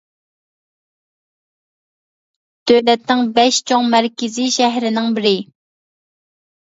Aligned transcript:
دۆلەتنىڭ 2.71 3.29
بەش 3.35 3.63
چوڭ 3.73 3.87
مەركىزى 3.95 4.51
شەھىرىنىڭ 4.59 5.17
بىرى. 5.19 5.39